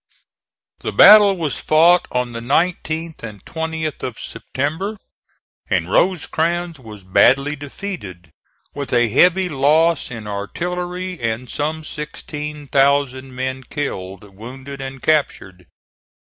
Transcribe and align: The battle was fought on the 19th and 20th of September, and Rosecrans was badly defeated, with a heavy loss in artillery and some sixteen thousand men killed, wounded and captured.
The 0.79 0.91
battle 0.91 1.37
was 1.37 1.59
fought 1.59 2.07
on 2.11 2.31
the 2.31 2.39
19th 2.39 3.21
and 3.21 3.45
20th 3.45 4.01
of 4.01 4.19
September, 4.19 4.97
and 5.69 5.91
Rosecrans 5.91 6.79
was 6.79 7.03
badly 7.03 7.55
defeated, 7.55 8.31
with 8.73 8.91
a 8.93 9.09
heavy 9.09 9.47
loss 9.47 10.09
in 10.09 10.25
artillery 10.25 11.19
and 11.19 11.47
some 11.47 11.83
sixteen 11.83 12.65
thousand 12.65 13.35
men 13.35 13.61
killed, 13.61 14.35
wounded 14.35 14.81
and 14.81 15.03
captured. 15.03 15.67